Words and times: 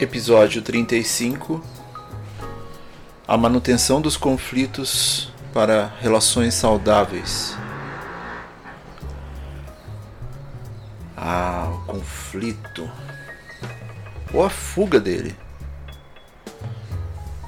Episódio 0.00 0.60
35 0.60 1.64
A 3.28 3.36
manutenção 3.36 4.00
dos 4.00 4.16
conflitos 4.16 5.32
para 5.52 5.94
relações 6.00 6.54
saudáveis. 6.54 7.56
Ah, 11.16 11.70
o 11.72 11.92
conflito. 11.92 12.90
Ou 14.32 14.44
a 14.44 14.50
fuga 14.50 14.98
dele. 14.98 15.36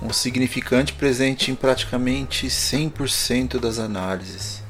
Um 0.00 0.12
significante 0.12 0.92
presente 0.92 1.50
em 1.50 1.56
praticamente 1.56 2.46
100% 2.46 3.58
das 3.58 3.80
análises. 3.80 4.62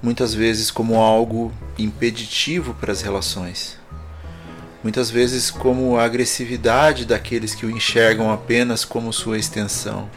Muitas 0.00 0.32
vezes 0.32 0.70
como 0.70 1.00
algo 1.00 1.52
impeditivo 1.76 2.74
para 2.74 2.92
as 2.92 3.02
relações 3.02 3.79
muitas 4.82 5.10
vezes 5.10 5.50
como 5.50 5.98
a 5.98 6.04
agressividade 6.04 7.04
daqueles 7.04 7.54
que 7.54 7.66
o 7.66 7.70
enxergam 7.70 8.32
apenas 8.32 8.84
como 8.84 9.12
sua 9.12 9.38
extensão, 9.38 10.10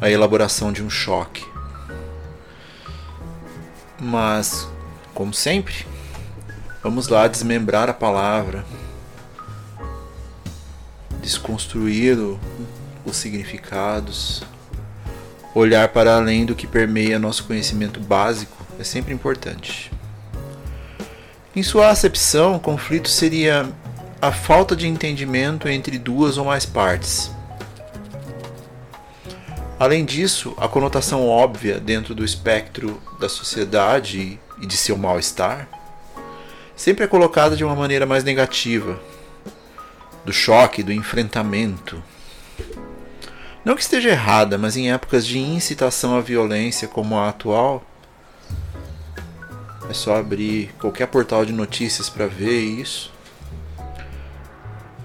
a 0.00 0.10
elaboração 0.10 0.72
de 0.72 0.82
um 0.82 0.90
choque. 0.90 1.44
Mas, 4.00 4.66
como 5.14 5.32
sempre, 5.32 5.86
vamos 6.82 7.06
lá 7.06 7.28
desmembrar 7.28 7.88
a 7.88 7.94
palavra, 7.94 8.64
desconstruir 11.20 12.18
os 13.04 13.16
significados, 13.16 14.42
olhar 15.54 15.88
para 15.88 16.16
além 16.16 16.44
do 16.44 16.54
que 16.56 16.66
permeia 16.66 17.18
nosso 17.18 17.44
conhecimento 17.44 18.00
básico 18.00 18.56
é 18.80 18.84
sempre 18.84 19.14
importante. 19.14 19.92
Em 21.54 21.62
sua 21.62 21.90
acepção, 21.90 22.58
conflito 22.58 23.10
seria 23.10 23.70
a 24.22 24.32
falta 24.32 24.74
de 24.74 24.88
entendimento 24.88 25.68
entre 25.68 25.98
duas 25.98 26.38
ou 26.38 26.46
mais 26.46 26.64
partes. 26.64 27.30
Além 29.78 30.04
disso, 30.04 30.54
a 30.56 30.66
conotação 30.66 31.28
óbvia 31.28 31.78
dentro 31.78 32.14
do 32.14 32.24
espectro 32.24 33.02
da 33.20 33.28
sociedade 33.28 34.40
e 34.62 34.66
de 34.66 34.76
seu 34.76 34.96
mal-estar 34.96 35.68
sempre 36.74 37.04
é 37.04 37.08
colocada 37.08 37.54
de 37.54 37.62
uma 37.62 37.76
maneira 37.76 38.06
mais 38.06 38.24
negativa, 38.24 38.98
do 40.24 40.32
choque, 40.32 40.82
do 40.82 40.92
enfrentamento. 40.92 42.02
Não 43.62 43.74
que 43.76 43.82
esteja 43.82 44.08
errada, 44.08 44.56
mas 44.56 44.76
em 44.76 44.90
épocas 44.90 45.26
de 45.26 45.38
incitação 45.38 46.16
à 46.16 46.20
violência 46.20 46.88
como 46.88 47.18
a 47.18 47.28
atual, 47.28 47.84
é 49.88 49.94
só 49.94 50.16
abrir 50.16 50.70
qualquer 50.78 51.06
portal 51.06 51.44
de 51.44 51.52
notícias 51.52 52.08
para 52.08 52.26
ver 52.26 52.60
isso. 52.60 53.12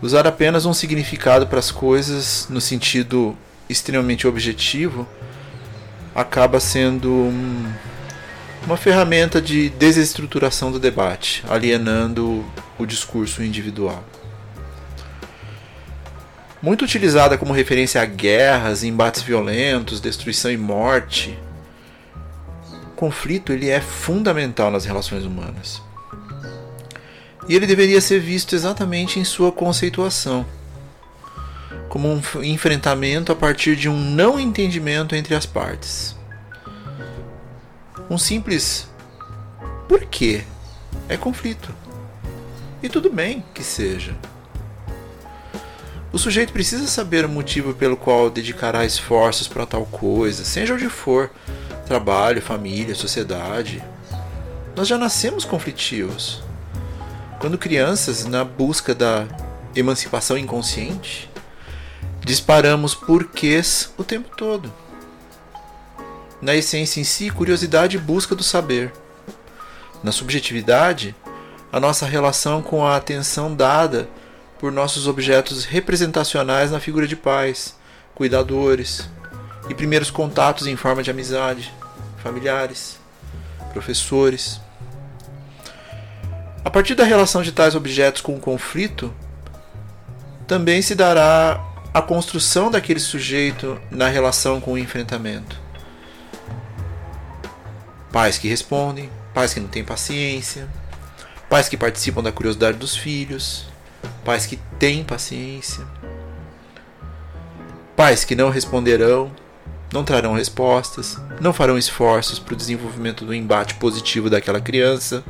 Usar 0.02 0.28
apenas 0.28 0.66
um 0.66 0.74
significado 0.74 1.48
para 1.48 1.60
as 1.60 1.72
coisas 1.72 2.48
no 2.50 2.62
sentido 2.62 3.36
extremamente 3.70 4.28
objetivo 4.28 5.08
acaba 6.14 6.60
sendo 6.60 7.12
um, 7.12 7.72
uma 8.66 8.78
ferramenta 8.78 9.42
de 9.42 9.70
desestruturação 9.70 10.72
do 10.72 10.80
debate, 10.80 11.44
alienando 11.48 12.46
o 12.78 12.86
discurso 12.86 13.44
individual. 13.44 14.04
Muito 16.62 16.84
utilizada 16.84 17.38
como 17.38 17.54
referência 17.54 18.02
a 18.02 18.06
guerras, 18.06 18.84
embates 18.84 19.22
violentos, 19.22 20.02
destruição 20.02 20.52
e 20.52 20.58
morte, 20.58 21.38
conflito 22.97 23.53
ele 23.53 23.69
é 23.69 23.80
fundamental 23.80 24.72
nas 24.72 24.84
relações 24.84 25.24
humanas. 25.24 25.81
E 27.47 27.56
ele 27.56 27.68
deveria 27.68 28.02
ser 28.02 28.19
visto 28.19 28.56
exatamente 28.56 29.19
em 29.19 29.24
sua 29.24 29.52
conceituação, 29.52 30.46
como 31.88 32.09
um 32.09 32.44
enfrentamento 32.44 33.31
a 33.31 33.36
partir 33.36 33.75
de 33.75 33.88
um 33.88 33.97
não 33.97 34.38
entendimento 34.38 35.16
entre 35.16 35.36
as 35.36 35.46
partes. 35.46 36.16
Um 38.09 38.18
simples 38.18 38.90
por 39.88 40.03
quê 40.06 40.44
é 41.07 41.16
conflito. 41.16 41.74
E 42.81 42.90
tudo 42.90 43.09
bem 43.09 43.44
que 43.53 43.63
seja. 43.63 44.16
O 46.12 46.18
sujeito 46.18 46.52
precisa 46.52 46.88
saber 46.88 47.25
o 47.25 47.30
motivo 47.30 47.74
pelo 47.74 47.96
qual 47.96 48.30
dedicará 48.30 48.86
esforços 48.86 49.47
para 49.47 49.66
tal 49.66 49.86
coisa, 49.86 50.44
seja 50.44 50.74
onde 50.74 50.90
for, 50.90 51.30
trabalho, 51.88 52.42
família, 52.42 52.94
sociedade. 52.94 53.84
Nós 54.75 54.88
já 54.88 54.98
nascemos 54.98 55.46
conflitivos. 55.46 56.44
Quando 57.40 57.58
crianças, 57.58 58.25
na 58.25 58.44
busca 58.44 58.94
da 58.94 59.25
emancipação 59.75 60.38
inconsciente, 60.38 61.30
disparamos 62.24 62.94
porquês 62.94 63.92
o 63.98 64.03
tempo 64.03 64.36
todo. 64.36 64.72
Na 66.42 66.56
essência 66.56 67.00
em 67.00 67.03
si, 67.03 67.30
curiosidade 67.30 67.98
e 67.98 68.00
busca 68.00 68.36
do 68.36 68.44
saber. 68.44 68.92
Na 70.04 70.12
subjetividade, 70.12 71.16
a 71.72 71.80
nossa 71.80 72.06
relação 72.06 72.62
com 72.62 72.86
a 72.86 72.96
atenção 72.96 73.54
dada 73.54 74.08
por 74.59 74.72
nossos 74.72 75.08
objetos 75.08 75.66
representacionais 75.66 76.72
na 76.72 76.80
figura 76.80 77.08
de 77.08 77.16
pais, 77.16 77.75
cuidadores 78.14 79.09
e 79.70 79.74
primeiros 79.74 80.10
contatos 80.10 80.68
em 80.68 80.76
forma 80.76 81.04
de 81.04 81.12
amizade 81.12 81.74
familiares, 82.18 83.00
professores. 83.72 84.60
A 86.64 86.70
partir 86.70 86.96
da 86.96 87.04
relação 87.04 87.42
de 87.42 87.52
tais 87.52 87.76
objetos 87.76 88.22
com 88.22 88.36
o 88.36 88.40
conflito, 88.40 89.14
também 90.46 90.82
se 90.82 90.96
dará 90.96 91.64
a 91.94 92.02
construção 92.02 92.70
daquele 92.70 93.00
sujeito 93.00 93.80
na 93.90 94.08
relação 94.08 94.60
com 94.60 94.74
o 94.74 94.78
enfrentamento. 94.78 95.60
Pais 98.12 98.38
que 98.38 98.48
respondem, 98.48 99.10
pais 99.34 99.54
que 99.54 99.60
não 99.60 99.68
têm 99.68 99.84
paciência, 99.84 100.68
pais 101.50 101.70
que 101.70 101.78
participam 101.78 102.22
da 102.22 102.32
curiosidade 102.32 102.78
dos 102.78 102.96
filhos, 102.96 103.66
pais 104.26 104.46
que 104.46 104.58
têm 104.78 105.04
paciência, 105.04 105.86
pais 107.96 108.24
que 108.24 108.36
não 108.36 108.50
responderão 108.50 109.32
não 109.97 110.03
trarão 110.03 110.34
respostas, 110.34 111.18
não 111.41 111.52
farão 111.52 111.75
esforços 111.75 112.38
para 112.38 112.53
o 112.53 112.58
desenvolvimento 112.58 113.25
do 113.25 113.34
embate 113.34 113.74
positivo 113.75 114.30
daquela 114.30 114.62
criança. 114.62 115.24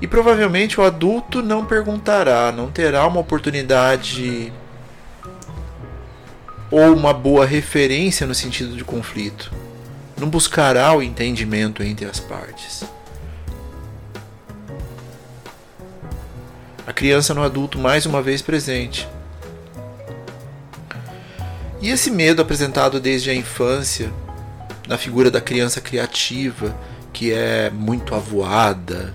E 0.00 0.06
provavelmente 0.06 0.80
o 0.80 0.84
adulto 0.84 1.42
não 1.42 1.64
perguntará, 1.64 2.52
não 2.52 2.70
terá 2.70 3.04
uma 3.08 3.18
oportunidade 3.18 4.52
ou 6.70 6.94
uma 6.94 7.12
boa 7.12 7.44
referência 7.44 8.24
no 8.24 8.34
sentido 8.36 8.76
de 8.76 8.84
conflito. 8.84 9.50
Não 10.16 10.30
buscará 10.30 10.92
o 10.96 11.02
entendimento 11.02 11.82
entre 11.82 12.06
as 12.06 12.20
partes. 12.20 12.84
A 16.86 16.92
criança 16.92 17.34
no 17.34 17.42
adulto 17.42 17.80
mais 17.80 18.06
uma 18.06 18.22
vez 18.22 18.40
presente 18.40 19.08
e 21.80 21.90
esse 21.90 22.10
medo 22.10 22.42
apresentado 22.42 22.98
desde 22.98 23.30
a 23.30 23.34
infância, 23.34 24.12
na 24.88 24.98
figura 24.98 25.30
da 25.30 25.40
criança 25.40 25.80
criativa, 25.80 26.76
que 27.12 27.32
é 27.32 27.70
muito 27.70 28.14
avoada, 28.14 29.14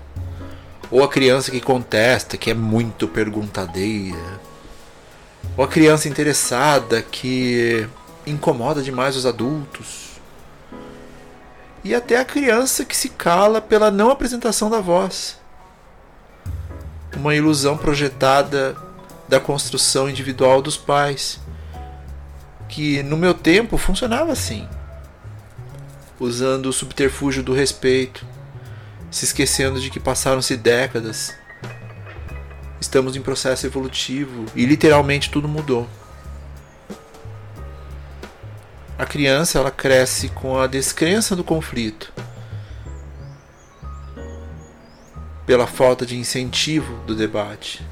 ou 0.90 1.02
a 1.02 1.08
criança 1.08 1.50
que 1.50 1.60
contesta, 1.60 2.36
que 2.36 2.50
é 2.50 2.54
muito 2.54 3.06
perguntadeira, 3.06 4.40
ou 5.56 5.64
a 5.64 5.68
criança 5.68 6.08
interessada 6.08 7.02
que 7.02 7.86
incomoda 8.26 8.82
demais 8.82 9.14
os 9.16 9.26
adultos, 9.26 10.14
e 11.82 11.94
até 11.94 12.16
a 12.16 12.24
criança 12.24 12.84
que 12.84 12.96
se 12.96 13.10
cala 13.10 13.60
pela 13.60 13.90
não 13.90 14.10
apresentação 14.10 14.70
da 14.70 14.80
voz. 14.80 15.36
Uma 17.14 17.34
ilusão 17.34 17.76
projetada 17.76 18.74
da 19.28 19.38
construção 19.38 20.08
individual 20.08 20.62
dos 20.62 20.78
pais 20.78 21.38
que 22.68 23.02
no 23.02 23.16
meu 23.16 23.34
tempo 23.34 23.76
funcionava 23.76 24.32
assim, 24.32 24.68
usando 26.18 26.66
o 26.66 26.72
subterfúgio 26.72 27.42
do 27.42 27.52
respeito, 27.52 28.26
se 29.10 29.24
esquecendo 29.24 29.80
de 29.80 29.90
que 29.90 30.00
passaram-se 30.00 30.56
décadas. 30.56 31.34
Estamos 32.80 33.16
em 33.16 33.22
processo 33.22 33.66
evolutivo 33.66 34.46
e 34.54 34.66
literalmente 34.66 35.30
tudo 35.30 35.48
mudou. 35.48 35.88
A 38.96 39.04
criança 39.04 39.58
ela 39.58 39.70
cresce 39.70 40.28
com 40.28 40.58
a 40.58 40.66
descrença 40.66 41.34
do 41.34 41.42
conflito, 41.42 42.12
pela 45.44 45.66
falta 45.66 46.06
de 46.06 46.16
incentivo 46.16 46.98
do 47.04 47.14
debate, 47.14 47.84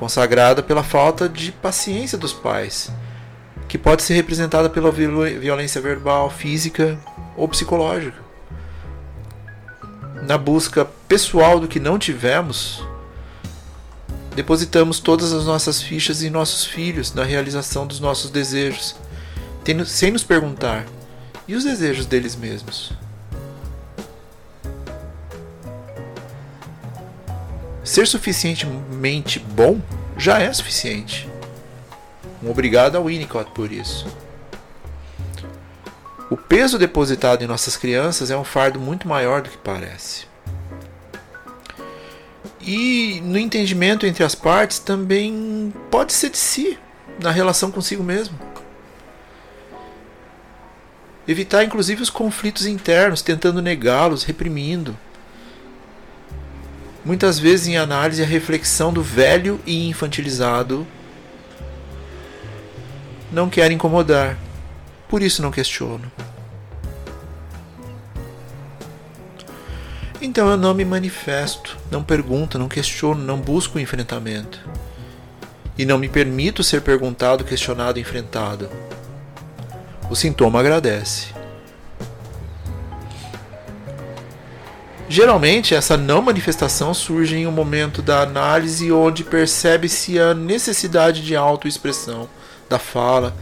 consagrada 0.00 0.62
pela 0.62 0.82
falta 0.82 1.28
de 1.28 1.52
paciência 1.52 2.16
dos 2.16 2.32
pais, 2.32 2.90
que 3.68 3.76
pode 3.76 4.02
ser 4.02 4.14
representada 4.14 4.70
pela 4.70 4.90
violência 4.90 5.78
verbal, 5.78 6.30
física 6.30 6.98
ou 7.36 7.46
psicológica. 7.46 8.16
Na 10.22 10.38
busca 10.38 10.86
pessoal 11.06 11.60
do 11.60 11.68
que 11.68 11.78
não 11.78 11.98
tivemos, 11.98 12.82
depositamos 14.34 15.00
todas 15.00 15.34
as 15.34 15.44
nossas 15.44 15.82
fichas 15.82 16.22
em 16.22 16.30
nossos 16.30 16.64
filhos 16.64 17.12
na 17.12 17.22
realização 17.22 17.86
dos 17.86 18.00
nossos 18.00 18.30
desejos, 18.30 18.96
sem 19.84 20.10
nos 20.10 20.24
perguntar: 20.24 20.86
e 21.46 21.54
os 21.54 21.64
desejos 21.64 22.06
deles 22.06 22.34
mesmos? 22.34 22.94
Ser 27.90 28.06
suficientemente 28.06 29.40
bom 29.40 29.80
já 30.16 30.38
é 30.38 30.52
suficiente. 30.52 31.28
Um 32.40 32.48
obrigado 32.48 32.94
ao 32.94 33.06
Winnicott 33.06 33.50
por 33.50 33.72
isso. 33.72 34.06
O 36.30 36.36
peso 36.36 36.78
depositado 36.78 37.42
em 37.42 37.48
nossas 37.48 37.76
crianças 37.76 38.30
é 38.30 38.36
um 38.36 38.44
fardo 38.44 38.78
muito 38.78 39.08
maior 39.08 39.42
do 39.42 39.50
que 39.50 39.58
parece. 39.58 40.26
E 42.60 43.20
no 43.24 43.36
entendimento 43.36 44.06
entre 44.06 44.22
as 44.22 44.36
partes 44.36 44.78
também 44.78 45.74
pode 45.90 46.12
ser 46.12 46.30
de 46.30 46.38
si, 46.38 46.78
na 47.20 47.32
relação 47.32 47.72
consigo 47.72 48.04
mesmo. 48.04 48.38
Evitar 51.26 51.64
inclusive 51.64 52.00
os 52.02 52.08
conflitos 52.08 52.66
internos, 52.66 53.20
tentando 53.20 53.60
negá-los, 53.60 54.22
reprimindo 54.22 54.96
muitas 57.04 57.38
vezes 57.38 57.68
em 57.68 57.76
análise 57.76 58.22
a 58.22 58.26
reflexão 58.26 58.92
do 58.92 59.02
velho 59.02 59.60
e 59.66 59.88
infantilizado 59.88 60.86
não 63.32 63.48
quer 63.48 63.70
incomodar, 63.70 64.36
por 65.08 65.22
isso 65.22 65.42
não 65.42 65.50
questiono. 65.50 66.10
Então 70.20 70.50
eu 70.50 70.56
não 70.56 70.74
me 70.74 70.84
manifesto, 70.84 71.78
não 71.90 72.02
pergunto, 72.02 72.58
não 72.58 72.68
questiono, 72.68 73.22
não 73.22 73.38
busco 73.38 73.78
o 73.78 73.80
enfrentamento. 73.80 74.60
E 75.78 75.86
não 75.86 75.96
me 75.96 76.10
permito 76.10 76.62
ser 76.62 76.82
perguntado, 76.82 77.42
questionado, 77.42 77.98
enfrentado. 77.98 78.68
O 80.10 80.14
sintoma 80.14 80.60
agradece. 80.60 81.39
Geralmente, 85.12 85.74
essa 85.74 85.96
não 85.96 86.22
manifestação 86.22 86.94
surge 86.94 87.36
em 87.36 87.44
um 87.44 87.50
momento 87.50 88.00
da 88.00 88.22
análise 88.22 88.92
onde 88.92 89.24
percebe-se 89.24 90.20
a 90.20 90.34
necessidade 90.34 91.20
de 91.20 91.34
autoexpressão 91.34 92.28
da 92.68 92.78
fala, 92.78 93.34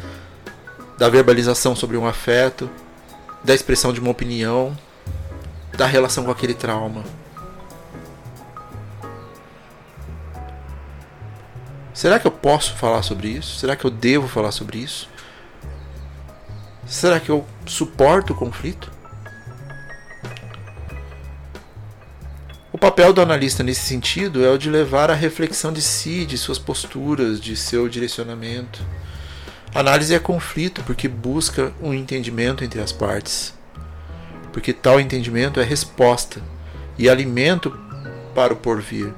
da 0.96 1.10
verbalização 1.10 1.76
sobre 1.76 1.98
um 1.98 2.06
afeto, 2.06 2.70
da 3.44 3.54
expressão 3.54 3.92
de 3.92 4.00
uma 4.00 4.10
opinião, 4.10 4.74
da 5.76 5.84
relação 5.84 6.24
com 6.24 6.30
aquele 6.30 6.54
trauma. 6.54 7.04
Será 11.92 12.18
que 12.18 12.26
eu 12.26 12.32
posso 12.32 12.76
falar 12.76 13.02
sobre 13.02 13.28
isso? 13.28 13.58
Será 13.58 13.76
que 13.76 13.84
eu 13.84 13.90
devo 13.90 14.26
falar 14.26 14.52
sobre 14.52 14.78
isso? 14.78 15.06
Será 16.86 17.20
que 17.20 17.28
eu 17.28 17.44
suporto 17.66 18.32
o 18.32 18.36
conflito? 18.36 18.90
O 22.78 22.80
papel 22.80 23.12
do 23.12 23.20
analista 23.20 23.64
nesse 23.64 23.80
sentido 23.80 24.44
é 24.44 24.50
o 24.50 24.56
de 24.56 24.70
levar 24.70 25.10
a 25.10 25.14
reflexão 25.14 25.72
de 25.72 25.82
si, 25.82 26.24
de 26.24 26.38
suas 26.38 26.60
posturas, 26.60 27.40
de 27.40 27.56
seu 27.56 27.88
direcionamento. 27.88 28.80
A 29.74 29.80
análise 29.80 30.14
é 30.14 30.18
conflito 30.20 30.84
porque 30.84 31.08
busca 31.08 31.72
um 31.82 31.92
entendimento 31.92 32.62
entre 32.62 32.80
as 32.80 32.92
partes. 32.92 33.52
Porque 34.52 34.72
tal 34.72 35.00
entendimento 35.00 35.58
é 35.58 35.64
resposta 35.64 36.40
e 36.96 37.10
alimento 37.10 37.76
para 38.32 38.52
o 38.52 38.56
porvir, 38.56 39.12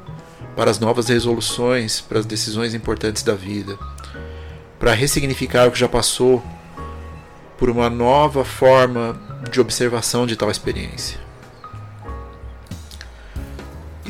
para 0.56 0.70
as 0.70 0.78
novas 0.78 1.08
resoluções, 1.08 2.00
para 2.00 2.18
as 2.18 2.24
decisões 2.24 2.72
importantes 2.72 3.22
da 3.22 3.34
vida, 3.34 3.78
para 4.78 4.94
ressignificar 4.94 5.68
o 5.68 5.70
que 5.70 5.78
já 5.78 5.86
passou 5.86 6.42
por 7.58 7.68
uma 7.68 7.90
nova 7.90 8.42
forma 8.42 9.20
de 9.52 9.60
observação 9.60 10.26
de 10.26 10.34
tal 10.34 10.50
experiência. 10.50 11.19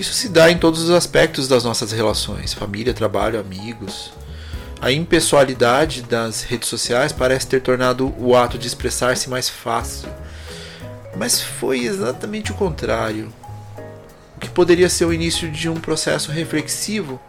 Isso 0.00 0.14
se 0.14 0.31
dá 0.31 0.50
em 0.50 0.56
todos 0.56 0.81
os 0.81 0.88
aspectos 0.88 1.47
das 1.47 1.62
nossas 1.62 1.93
relações: 1.93 2.55
família, 2.55 2.94
trabalho, 2.94 3.38
amigos. 3.38 4.11
A 4.81 4.91
impessoalidade 4.91 6.00
das 6.00 6.43
redes 6.43 6.70
sociais 6.70 7.12
parece 7.12 7.47
ter 7.47 7.61
tornado 7.61 8.14
o 8.19 8.35
ato 8.35 8.56
de 8.56 8.67
expressar-se 8.67 9.29
mais 9.29 9.50
fácil. 9.50 10.08
Mas 11.19 11.43
foi 11.43 11.81
exatamente 11.81 12.50
o 12.50 12.55
contrário. 12.55 13.31
O 14.38 14.41
que 14.41 14.49
poderia 14.49 14.88
ser 14.88 15.05
o 15.05 15.12
início 15.12 15.50
de 15.50 15.69
um 15.69 15.79
processo 15.79 16.32
reflexivo 16.32 17.20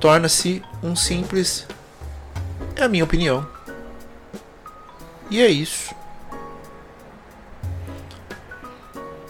torna-se 0.00 0.62
um 0.82 0.96
simples. 0.96 1.66
É 2.76 2.84
a 2.84 2.88
minha 2.88 3.04
opinião. 3.04 3.46
E 5.30 5.42
é 5.42 5.48
isso. 5.48 5.94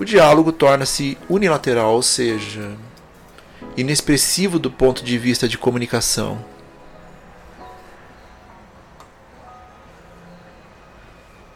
O 0.01 0.05
diálogo 0.05 0.51
torna-se 0.51 1.19
unilateral, 1.29 1.93
ou 1.93 2.03
seja, 2.03 2.73
inexpressivo 3.77 4.59
do 4.59 4.71
ponto 4.71 5.05
de 5.05 5.19
vista 5.19 5.47
de 5.47 5.59
comunicação. 5.59 6.43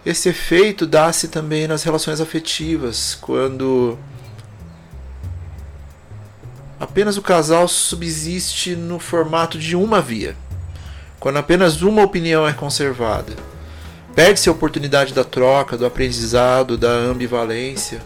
Esse 0.05 0.29
efeito 0.29 0.87
dá-se 0.87 1.29
também 1.29 1.67
nas 1.67 1.85
relações 1.85 2.21
afetivas, 2.21 3.17
quando 3.19 3.99
apenas 6.79 7.17
o 7.17 7.23
casal 7.23 7.67
subsiste 7.67 8.77
no 8.77 8.99
formato 8.99 9.59
de 9.59 9.75
uma 9.75 10.03
via, 10.03 10.37
quando 11.19 11.39
apenas 11.39 11.81
uma 11.81 12.03
opinião 12.03 12.47
é 12.47 12.53
conservada. 12.53 13.33
Perde-se 14.15 14.51
a 14.51 14.53
oportunidade 14.53 15.15
da 15.15 15.25
troca, 15.25 15.79
do 15.79 15.87
aprendizado, 15.87 16.77
da 16.77 16.91
ambivalência 16.91 18.03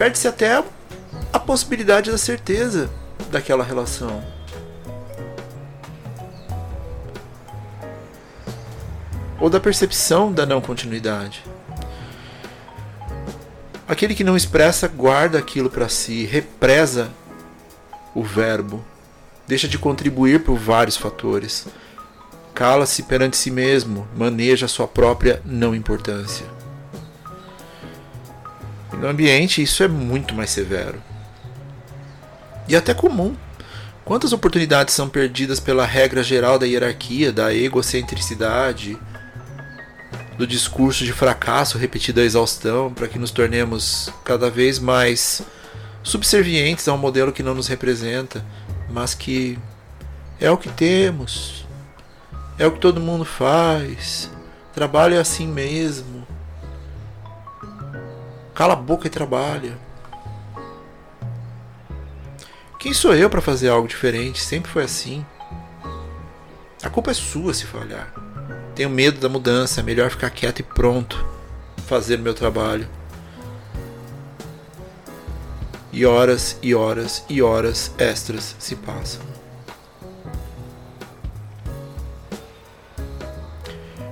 perde-se 0.00 0.26
até 0.26 0.64
a 1.30 1.38
possibilidade 1.38 2.10
da 2.10 2.16
certeza 2.16 2.88
daquela 3.30 3.62
relação. 3.62 4.24
Ou 9.38 9.50
da 9.50 9.60
percepção 9.60 10.32
da 10.32 10.46
não 10.46 10.58
continuidade. 10.62 11.44
Aquele 13.86 14.14
que 14.14 14.24
não 14.24 14.38
expressa 14.38 14.88
guarda 14.88 15.38
aquilo 15.38 15.68
para 15.68 15.86
si, 15.90 16.24
represa 16.24 17.10
o 18.14 18.24
verbo, 18.24 18.82
deixa 19.46 19.68
de 19.68 19.78
contribuir 19.78 20.44
por 20.44 20.56
vários 20.56 20.96
fatores, 20.96 21.66
cala-se 22.54 23.02
perante 23.02 23.36
si 23.36 23.50
mesmo, 23.50 24.08
maneja 24.16 24.66
sua 24.66 24.88
própria 24.88 25.42
não 25.44 25.74
importância. 25.74 26.59
No 29.00 29.08
ambiente, 29.08 29.62
isso 29.62 29.82
é 29.82 29.88
muito 29.88 30.34
mais 30.34 30.50
severo. 30.50 31.02
E 32.68 32.76
até 32.76 32.92
comum. 32.92 33.34
Quantas 34.04 34.32
oportunidades 34.32 34.94
são 34.94 35.08
perdidas 35.08 35.58
pela 35.58 35.86
regra 35.86 36.22
geral 36.22 36.58
da 36.58 36.66
hierarquia, 36.66 37.32
da 37.32 37.54
egocentricidade, 37.54 38.98
do 40.36 40.46
discurso 40.46 41.04
de 41.04 41.12
fracasso 41.12 41.78
repetido 41.78 42.20
à 42.20 42.24
exaustão, 42.24 42.92
para 42.92 43.08
que 43.08 43.18
nos 43.18 43.30
tornemos 43.30 44.12
cada 44.24 44.50
vez 44.50 44.78
mais 44.78 45.42
subservientes 46.02 46.86
a 46.88 46.92
um 46.92 46.98
modelo 46.98 47.32
que 47.32 47.42
não 47.42 47.54
nos 47.54 47.68
representa, 47.68 48.44
mas 48.90 49.14
que 49.14 49.58
é 50.40 50.50
o 50.50 50.58
que 50.58 50.68
temos, 50.68 51.64
é 52.58 52.66
o 52.66 52.72
que 52.72 52.80
todo 52.80 53.00
mundo 53.00 53.24
faz, 53.24 54.30
trabalho 54.74 55.14
é 55.14 55.18
assim 55.18 55.46
mesmo. 55.46 56.19
Cala 58.60 58.74
a 58.74 58.76
boca 58.76 59.06
e 59.06 59.10
trabalha. 59.10 59.78
Quem 62.78 62.92
sou 62.92 63.14
eu 63.14 63.30
para 63.30 63.40
fazer 63.40 63.70
algo 63.70 63.88
diferente? 63.88 64.42
Sempre 64.42 64.70
foi 64.70 64.84
assim. 64.84 65.24
A 66.82 66.90
culpa 66.90 67.10
é 67.10 67.14
sua 67.14 67.54
se 67.54 67.64
falhar. 67.64 68.12
Tenho 68.74 68.90
medo 68.90 69.18
da 69.18 69.30
mudança, 69.30 69.80
é 69.80 69.82
melhor 69.82 70.10
ficar 70.10 70.28
quieto 70.28 70.58
e 70.58 70.62
pronto. 70.62 71.24
Fazer 71.86 72.18
meu 72.18 72.34
trabalho. 72.34 72.86
E 75.90 76.04
horas 76.04 76.58
e 76.62 76.74
horas 76.74 77.24
e 77.30 77.40
horas 77.40 77.94
extras 77.96 78.54
se 78.58 78.76
passam. 78.76 79.22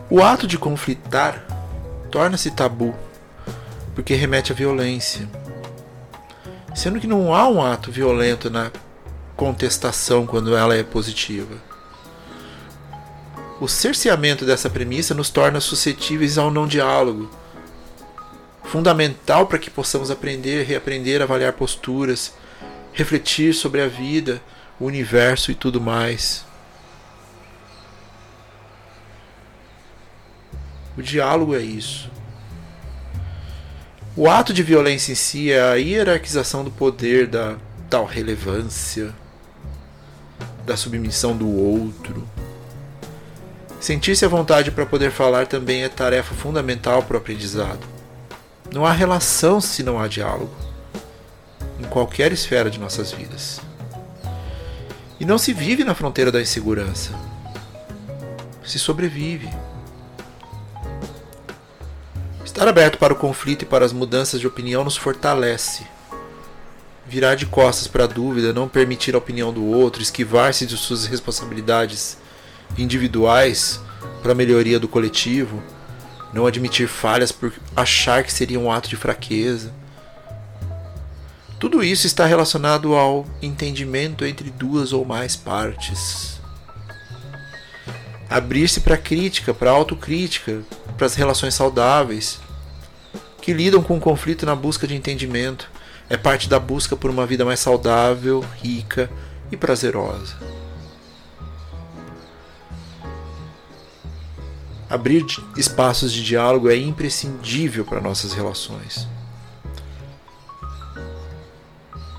O 0.09 0.23
ato 0.23 0.47
de 0.47 0.57
conflitar 0.57 1.45
torna-se 2.11 2.51
tabu 2.51 2.97
porque 3.99 4.15
remete 4.15 4.53
à 4.53 4.55
violência. 4.55 5.29
Sendo 6.73 7.01
que 7.01 7.07
não 7.09 7.35
há 7.35 7.49
um 7.49 7.61
ato 7.61 7.91
violento 7.91 8.49
na 8.49 8.71
contestação 9.35 10.25
quando 10.25 10.57
ela 10.57 10.77
é 10.77 10.85
positiva. 10.85 11.57
O 13.61 13.67
cerceamento 13.67 14.45
dessa 14.45 14.71
premissa 14.71 15.15
nos 15.15 15.31
torna 15.31 15.61
suscetíveis 15.61 16.39
ao 16.39 16.49
não 16.49 16.65
diálogo, 16.65 17.29
fundamental 18.63 19.49
para 19.49 19.59
que 19.59 19.69
possamos 19.69 20.13
aprender, 20.13 20.65
reaprender, 20.65 21.21
avaliar 21.21 21.55
posturas, 21.55 22.33
refletir 22.93 23.53
sobre 23.53 23.83
a 23.83 23.89
vida, 23.89 24.41
o 24.79 24.85
universo 24.85 25.51
e 25.51 25.57
tudo 25.57 25.81
mais. 25.81 26.45
O 30.97 31.03
diálogo 31.03 31.53
é 31.53 31.61
isso. 31.61 32.09
O 34.21 34.29
ato 34.29 34.53
de 34.53 34.65
violência 34.65 35.13
em 35.13 35.15
si 35.15 35.53
é 35.53 35.61
a 35.61 35.75
hierarquização 35.75 36.65
do 36.65 36.73
poder, 36.73 37.29
da 37.29 37.57
tal 37.89 38.05
relevância, 38.05 39.15
da 40.67 40.77
submissão 40.77 41.37
do 41.37 41.49
outro. 41.49 42.27
Sentir-se 43.81 44.25
à 44.25 44.29
vontade 44.29 44.73
para 44.73 44.85
poder 44.85 45.13
falar 45.13 45.47
também 45.47 45.85
é 45.85 45.89
tarefa 45.89 46.35
fundamental 46.35 47.05
para 47.05 47.15
o 47.15 47.19
aprendizado. 47.21 47.87
Não 48.73 48.85
há 48.85 48.91
relação 48.91 49.61
se 49.61 49.85
não 49.85 50.01
há 50.01 50.09
diálogo, 50.09 50.51
em 51.79 51.85
qualquer 51.85 52.33
esfera 52.33 52.69
de 52.69 52.81
nossas 52.81 53.13
vidas. 53.13 53.61
E 55.21 55.25
não 55.25 55.39
se 55.39 55.53
vive 55.53 55.85
na 55.85 55.95
fronteira 55.95 56.33
da 56.33 56.43
insegurança, 56.43 57.13
se 58.65 58.81
sobrevive. 58.81 59.49
Estar 62.59 62.71
aberto 62.71 62.99
para 62.99 63.13
o 63.13 63.17
conflito 63.17 63.63
e 63.63 63.65
para 63.65 63.85
as 63.85 63.93
mudanças 63.93 64.41
de 64.41 64.47
opinião 64.49 64.83
nos 64.83 64.97
fortalece. 64.97 65.87
Virar 67.07 67.37
de 67.37 67.47
costas 67.47 67.87
para 67.87 68.03
a 68.03 68.07
dúvida, 68.09 68.53
não 68.53 68.69
permitir 68.69 69.15
a 69.15 69.19
opinião 69.19 69.53
do 69.53 69.65
outro, 69.65 70.03
esquivar-se 70.03 70.67
de 70.67 70.77
suas 70.77 71.07
responsabilidades 71.07 72.19
individuais 72.77 73.79
para 74.25 74.33
a 74.33 74.35
melhoria 74.35 74.81
do 74.81 74.89
coletivo, 74.89 75.63
não 76.33 76.49
admitir 76.49 76.89
falhas 76.89 77.31
por 77.31 77.53
achar 77.77 78.25
que 78.25 78.33
seria 78.33 78.59
um 78.59 78.73
ato 78.73 78.89
de 78.89 78.97
fraqueza. 78.97 79.73
Tudo 81.61 81.85
isso 81.85 82.09
está 82.09 82.27
relacionado 82.27 82.97
ao 82.97 83.25
entendimento 83.41 84.25
entre 84.25 84.51
duas 84.51 84.93
ou 84.93 85.05
mais 85.05 85.37
partes. 85.37 86.41
Abrir-se 88.29 88.81
para 88.81 88.97
a 88.97 88.99
crítica, 88.99 89.55
para 89.55 89.71
a 89.71 89.75
autocrítica, 89.75 90.61
para 90.97 91.07
as 91.07 91.15
relações 91.15 91.55
saudáveis, 91.55 92.41
que 93.49 93.55
lidam 93.55 93.83
com 93.83 93.97
o 93.97 94.01
conflito 94.01 94.45
na 94.45 94.55
busca 94.55 94.87
de 94.87 94.95
entendimento. 94.95 95.71
É 96.11 96.19
parte 96.19 96.51
da 96.51 96.61
busca 96.61 96.95
por 96.95 97.11
uma 97.11 97.25
vida 97.25 97.47
mais 97.47 97.59
saudável, 97.59 98.45
rica 98.63 99.11
e 99.51 99.57
prazerosa. 99.57 100.37
Abrir 104.91 105.25
espaços 105.57 106.13
de 106.13 106.23
diálogo 106.23 106.69
é 106.69 106.77
imprescindível 106.77 107.87
para 107.87 108.03
nossas 108.03 108.35
relações. 108.35 109.09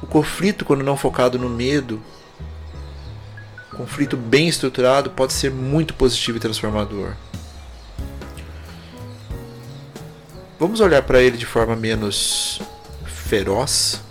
O 0.02 0.08
conflito, 0.08 0.66
quando 0.66 0.84
não 0.84 0.98
focado 0.98 1.38
no 1.38 1.48
medo, 1.48 2.02
conflito 3.78 4.18
bem 4.18 4.48
estruturado, 4.48 5.12
pode 5.12 5.34
ser 5.34 5.52
muito 5.52 5.94
positivo 5.94 6.38
e 6.40 6.42
transformador. 6.42 7.14
Vamos 10.60 10.82
olhar 10.82 11.02
para 11.04 11.22
ele 11.22 11.38
de 11.38 11.46
forma 11.46 11.74
menos 11.74 12.62
feroz? 13.06 14.02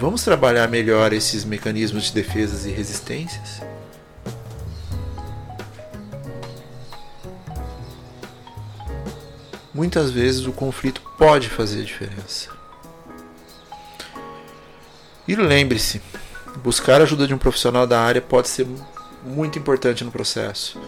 Vamos 0.00 0.24
trabalhar 0.24 0.66
melhor 0.66 1.12
esses 1.12 1.44
mecanismos 1.44 2.06
de 2.06 2.14
defesas 2.14 2.66
e 2.66 2.72
resistências? 2.72 3.60
Muitas 9.72 10.10
vezes 10.10 10.46
o 10.46 10.52
conflito 10.52 11.00
pode 11.16 11.48
fazer 11.48 11.84
diferença. 11.84 12.50
E 15.28 15.36
lembre-se, 15.36 16.02
buscar 16.64 17.00
a 17.00 17.04
ajuda 17.04 17.28
de 17.28 17.32
um 17.32 17.38
profissional 17.38 17.86
da 17.86 18.00
área 18.00 18.20
pode 18.20 18.48
ser 18.48 18.66
muito 19.24 19.56
importante 19.56 20.02
no 20.02 20.10
processo. 20.10 20.80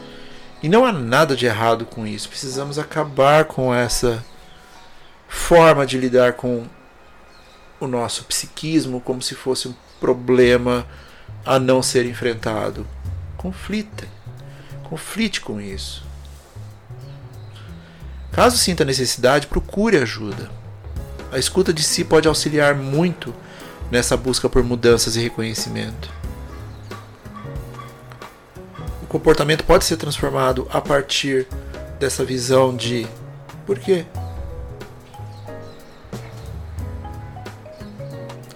E 0.63 0.69
não 0.69 0.85
há 0.85 0.93
nada 0.93 1.35
de 1.35 1.45
errado 1.45 1.85
com 1.85 2.07
isso. 2.07 2.29
Precisamos 2.29 2.79
acabar 2.79 3.47
com 3.47 3.75
essa 3.75 4.25
forma 5.27 5.85
de 5.85 5.99
lidar 5.99 6.35
com 6.35 6.67
o 7.81 7.87
nosso 7.89 8.25
psiquismo 8.25 9.01
como 9.01 9.21
se 9.21 9.35
fosse 9.35 9.67
um 9.67 9.75
problema 10.01 10.87
a 11.45 11.59
não 11.59 11.83
ser 11.83 12.07
enfrentado. 12.07 12.87
Conflita. 13.37 14.07
Conflite 14.85 15.41
com 15.41 15.61
isso. 15.61 16.05
Caso 18.31 18.57
sinta 18.57 18.85
necessidade, 18.85 19.49
procure 19.49 19.97
ajuda. 19.97 20.49
A 21.33 21.39
escuta 21.39 21.73
de 21.73 21.83
si 21.83 22.05
pode 22.05 22.29
auxiliar 22.29 22.75
muito 22.75 23.35
nessa 23.91 24.17
busca 24.17 24.49
por 24.49 24.63
mudanças 24.63 25.17
e 25.17 25.21
reconhecimento 25.21 26.22
comportamento 29.13 29.63
pode 29.65 29.85
ser 29.85 29.99
transformado 29.99 30.67
a 30.73 30.81
partir 30.81 31.47
dessa 32.01 32.25
visão 32.25 32.75
de 32.75 33.07
por 33.67 33.79
quê? 33.79 34.07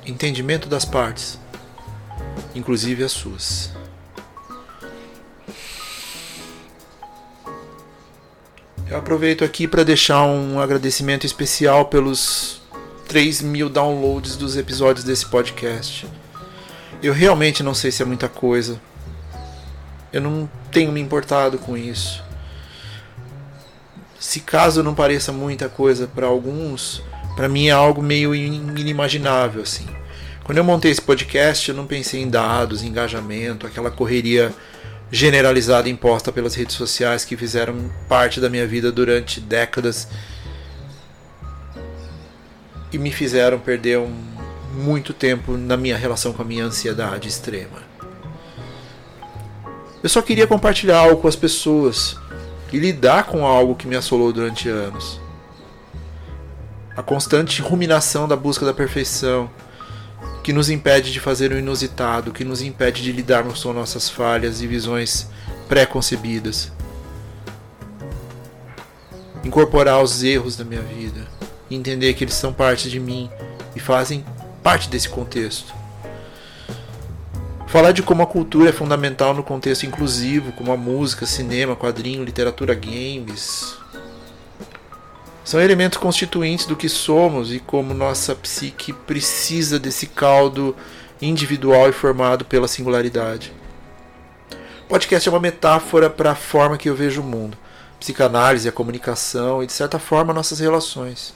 Entendimento 0.06 0.66
das 0.66 0.86
partes, 0.86 1.38
inclusive 2.54 3.04
as 3.04 3.12
suas. 3.12 3.70
Eu 8.88 8.96
aproveito 8.96 9.44
aqui 9.44 9.68
para 9.68 9.84
deixar 9.84 10.24
um 10.24 10.58
agradecimento 10.58 11.26
especial 11.26 11.84
pelos 11.84 12.62
3 13.06 13.42
mil 13.42 13.68
downloads 13.68 14.36
dos 14.36 14.56
episódios 14.56 15.04
desse 15.04 15.26
podcast. 15.26 16.06
Eu 17.02 17.12
realmente 17.12 17.62
não 17.62 17.74
sei 17.74 17.90
se 17.90 18.02
é 18.02 18.06
muita 18.06 18.28
coisa, 18.28 18.80
eu 20.16 20.20
não 20.22 20.48
tenho 20.72 20.90
me 20.90 21.00
importado 21.00 21.58
com 21.58 21.76
isso. 21.76 22.24
Se 24.18 24.40
caso 24.40 24.82
não 24.82 24.94
pareça 24.94 25.30
muita 25.30 25.68
coisa 25.68 26.06
para 26.06 26.26
alguns, 26.26 27.02
para 27.36 27.48
mim 27.48 27.68
é 27.68 27.72
algo 27.72 28.02
meio 28.02 28.34
inimaginável 28.34 29.62
assim. 29.62 29.86
Quando 30.42 30.58
eu 30.58 30.64
montei 30.64 30.90
esse 30.90 31.02
podcast, 31.02 31.68
eu 31.68 31.74
não 31.74 31.86
pensei 31.86 32.22
em 32.22 32.30
dados, 32.30 32.82
engajamento, 32.82 33.66
aquela 33.66 33.90
correria 33.90 34.54
generalizada 35.10 35.88
imposta 35.88 36.32
pelas 36.32 36.54
redes 36.54 36.76
sociais 36.76 37.24
que 37.24 37.36
fizeram 37.36 37.90
parte 38.08 38.40
da 38.40 38.48
minha 38.48 38.66
vida 38.66 38.90
durante 38.90 39.38
décadas 39.40 40.08
e 42.90 42.96
me 42.96 43.10
fizeram 43.10 43.58
perder 43.58 43.98
um, 43.98 44.14
muito 44.72 45.12
tempo 45.12 45.56
na 45.56 45.76
minha 45.76 45.96
relação 45.96 46.32
com 46.32 46.42
a 46.42 46.44
minha 46.44 46.64
ansiedade 46.64 47.28
extrema. 47.28 47.85
Eu 50.06 50.10
só 50.10 50.22
queria 50.22 50.46
compartilhar 50.46 50.98
algo 50.98 51.20
com 51.20 51.26
as 51.26 51.34
pessoas 51.34 52.16
e 52.72 52.78
lidar 52.78 53.24
com 53.24 53.44
algo 53.44 53.74
que 53.74 53.88
me 53.88 53.96
assolou 53.96 54.32
durante 54.32 54.68
anos. 54.68 55.20
A 56.96 57.02
constante 57.02 57.60
ruminação 57.60 58.28
da 58.28 58.36
busca 58.36 58.64
da 58.64 58.72
perfeição, 58.72 59.50
que 60.44 60.52
nos 60.52 60.70
impede 60.70 61.10
de 61.10 61.18
fazer 61.18 61.50
o 61.50 61.58
inusitado, 61.58 62.30
que 62.30 62.44
nos 62.44 62.62
impede 62.62 63.02
de 63.02 63.10
lidarmos 63.10 63.64
com 63.64 63.72
nossas 63.72 64.08
falhas 64.08 64.62
e 64.62 64.68
visões 64.68 65.28
pré-concebidas. 65.66 66.70
Incorporar 69.42 70.00
os 70.00 70.22
erros 70.22 70.54
da 70.56 70.64
minha 70.64 70.82
vida, 70.82 71.26
entender 71.68 72.14
que 72.14 72.22
eles 72.22 72.34
são 72.34 72.52
parte 72.52 72.88
de 72.88 73.00
mim 73.00 73.28
e 73.74 73.80
fazem 73.80 74.24
parte 74.62 74.88
desse 74.88 75.08
contexto. 75.08 75.74
Falar 77.66 77.92
de 77.92 78.02
como 78.02 78.22
a 78.22 78.26
cultura 78.26 78.70
é 78.70 78.72
fundamental 78.72 79.34
no 79.34 79.42
contexto 79.42 79.84
inclusivo, 79.84 80.52
como 80.52 80.72
a 80.72 80.76
música, 80.76 81.26
cinema, 81.26 81.74
quadrinho, 81.74 82.24
literatura, 82.24 82.74
games. 82.74 83.76
São 85.44 85.60
elementos 85.60 85.98
constituintes 85.98 86.64
do 86.64 86.76
que 86.76 86.88
somos 86.88 87.52
e 87.52 87.58
como 87.58 87.92
nossa 87.92 88.34
psique 88.34 88.92
precisa 88.92 89.78
desse 89.78 90.06
caldo 90.06 90.76
individual 91.20 91.88
e 91.88 91.92
formado 91.92 92.44
pela 92.44 92.68
singularidade. 92.68 93.52
O 94.84 94.88
podcast 94.88 95.28
é 95.28 95.32
uma 95.32 95.40
metáfora 95.40 96.08
para 96.08 96.30
a 96.30 96.36
forma 96.36 96.78
que 96.78 96.88
eu 96.88 96.94
vejo 96.94 97.20
o 97.20 97.24
mundo. 97.24 97.58
psicanálise, 97.98 98.68
a 98.68 98.72
comunicação 98.72 99.62
e, 99.62 99.66
de 99.66 99.72
certa 99.72 99.98
forma, 99.98 100.32
nossas 100.32 100.60
relações. 100.60 101.34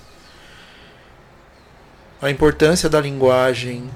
A 2.22 2.30
importância 2.30 2.88
da 2.88 3.00
linguagem 3.00 3.90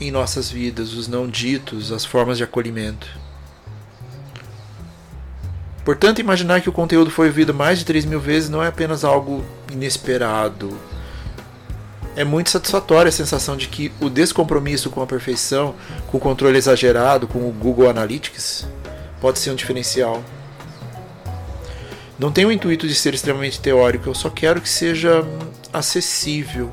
em 0.00 0.10
nossas 0.10 0.50
vidas, 0.50 0.92
os 0.92 1.08
não 1.08 1.28
ditos, 1.28 1.92
as 1.92 2.04
formas 2.04 2.38
de 2.38 2.44
acolhimento. 2.44 3.08
Portanto, 5.84 6.18
imaginar 6.18 6.60
que 6.60 6.68
o 6.68 6.72
conteúdo 6.72 7.10
foi 7.10 7.28
ouvido 7.28 7.54
mais 7.54 7.78
de 7.78 7.84
3 7.84 8.04
mil 8.06 8.18
vezes 8.18 8.50
não 8.50 8.62
é 8.62 8.66
apenas 8.66 9.04
algo 9.04 9.44
inesperado. 9.72 10.76
É 12.16 12.24
muito 12.24 12.50
satisfatória 12.50 13.08
a 13.08 13.12
sensação 13.12 13.56
de 13.56 13.68
que 13.68 13.92
o 14.00 14.08
descompromisso 14.08 14.90
com 14.90 15.00
a 15.00 15.06
perfeição, 15.06 15.74
com 16.08 16.16
o 16.16 16.20
controle 16.20 16.58
exagerado, 16.58 17.28
com 17.28 17.38
o 17.48 17.52
Google 17.52 17.88
Analytics, 17.88 18.66
pode 19.20 19.38
ser 19.38 19.50
um 19.50 19.54
diferencial. 19.54 20.24
Não 22.18 22.32
tenho 22.32 22.48
o 22.48 22.52
intuito 22.52 22.88
de 22.88 22.94
ser 22.94 23.14
extremamente 23.14 23.60
teórico, 23.60 24.08
eu 24.08 24.14
só 24.14 24.28
quero 24.30 24.60
que 24.60 24.68
seja 24.68 25.22
acessível. 25.72 26.72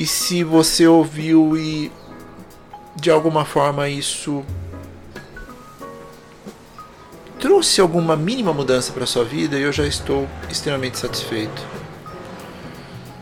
E 0.00 0.06
se 0.06 0.42
você 0.42 0.86
ouviu 0.86 1.58
e 1.58 1.92
de 2.96 3.10
alguma 3.10 3.44
forma 3.44 3.86
isso 3.86 4.42
trouxe 7.38 7.82
alguma 7.82 8.16
mínima 8.16 8.50
mudança 8.50 8.94
para 8.94 9.04
sua 9.04 9.26
vida, 9.26 9.58
eu 9.58 9.70
já 9.70 9.86
estou 9.86 10.26
extremamente 10.48 10.96
satisfeito. 10.96 11.62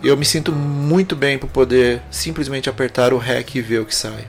Eu 0.05 0.17
me 0.17 0.25
sinto 0.25 0.53
muito 0.53 1.17
bem 1.17 1.37
por 1.37 1.51
poder 1.51 2.01
simplesmente 2.13 2.71
apertar 2.71 3.13
o 3.13 3.19
REC 3.19 3.57
e 3.57 3.61
ver 3.61 3.81
o 3.81 3.85
que 3.85 3.97
sai. 3.97 4.29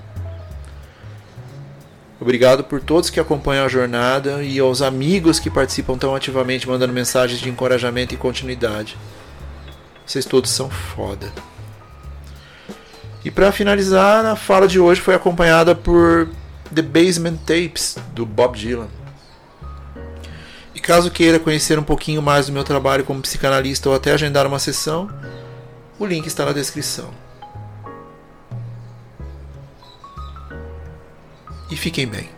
Obrigado 2.20 2.64
por 2.64 2.82
todos 2.82 3.12
que 3.12 3.20
acompanham 3.20 3.64
a 3.64 3.70
jornada 3.70 4.44
e 4.44 4.58
aos 4.58 4.82
amigos 4.82 5.40
que 5.40 5.52
participam 5.52 6.00
tão 6.00 6.16
ativamente, 6.16 6.68
mandando 6.68 6.94
mensagens 6.94 7.40
de 7.40 7.48
encorajamento 7.48 8.16
e 8.16 8.18
continuidade. 8.18 8.98
Vocês 10.04 10.26
todos 10.26 10.50
são 10.50 10.68
foda. 10.68 11.32
E 13.30 13.32
para 13.32 13.52
finalizar, 13.52 14.26
a 14.26 14.36
fala 14.36 14.68
de 14.68 14.80
hoje 14.80 15.00
foi 15.00 15.14
acompanhada 15.14 15.76
por 15.76 16.28
The 16.74 16.82
Basement 16.82 17.38
Tapes 17.46 17.96
do 18.12 18.26
Bob 18.26 18.58
Dylan. 18.58 18.88
E 20.74 20.80
caso 20.80 21.12
queira 21.12 21.38
conhecer 21.38 21.78
um 21.78 21.84
pouquinho 21.84 22.24
mais 22.24 22.48
do 22.48 22.52
meu 22.52 22.64
trabalho 22.64 23.04
como 23.04 23.22
psicanalista 23.22 23.88
ou 23.88 23.94
até 23.94 24.14
agendar 24.14 24.48
uma 24.48 24.58
sessão, 24.58 25.08
o 26.00 26.08
link 26.08 26.26
está 26.26 26.44
na 26.44 26.54
descrição. 26.54 27.12
E 31.70 31.76
fiquem 31.76 32.08
bem. 32.08 32.32